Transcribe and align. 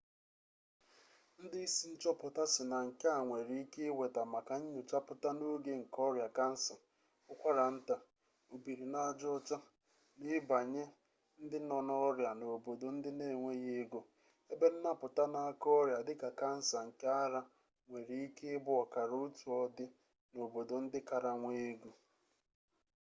ndị 1.43 1.59
isi 1.67 1.85
nchọpụta 1.93 2.43
sị 2.53 2.63
na 2.71 2.77
nke 2.87 3.07
a 3.17 3.19
nwere 3.25 3.53
ike 3.63 3.81
iweta 3.91 4.21
maka 4.33 4.53
nnyochapụta 4.59 5.29
n'oge 5.37 5.71
nke 5.81 5.97
ọrịa 6.07 6.29
kansa 6.37 6.75
ụkwara 7.31 7.65
nta 7.75 7.95
obiri 8.53 8.85
n'aja 8.93 9.27
ọcha 9.37 9.57
na 10.19 10.25
ịba 10.37 10.57
nye 10.73 10.83
ndị 11.41 11.57
nọ 11.69 11.77
n'ọrịa 11.87 12.31
n'obodo 12.39 12.87
ndị 12.97 13.09
n'enweghị 13.17 13.69
ego 13.81 14.01
ebe 14.51 14.67
nnapụta 14.73 15.23
n'aka 15.33 15.67
ọrịa 15.79 16.05
dịka 16.07 16.29
kansa 16.39 16.77
nke 16.87 17.07
ara 17.23 17.41
nwere 17.87 18.15
ike 18.25 18.45
ịbụ 18.57 18.71
ọkara 18.83 19.15
otu 19.25 19.45
ọdị 19.63 19.85
n'obodo 20.33 20.75
ndị 20.83 20.99
kara 21.09 21.31
nwee 21.41 21.61
ego 21.73 21.91